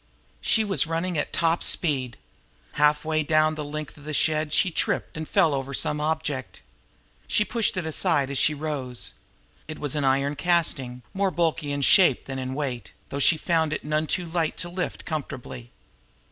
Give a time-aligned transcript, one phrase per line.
[0.41, 2.17] She was running at top speed.
[2.71, 6.63] Halfway down the length of the shed she tripped and fell over some object.
[7.27, 9.13] She pushed it aside as she rose.
[9.67, 13.37] It was an old iron casting, more bulky in shape than in weight, though she
[13.37, 15.69] found it none too light to lift comfortably.